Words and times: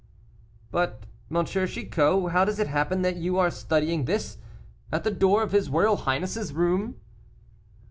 "But, 0.71 1.05
M. 1.29 1.45
Chicot, 1.45 2.31
how 2.31 2.43
does 2.43 2.57
it 2.57 2.65
happen 2.65 3.03
that 3.03 3.17
you 3.17 3.37
are 3.37 3.51
studying 3.51 4.05
this 4.05 4.39
at 4.91 5.03
the 5.03 5.11
door 5.11 5.43
of 5.43 5.51
his 5.51 5.69
royal 5.69 5.97
highness' 5.97 6.51
room?" 6.53 6.95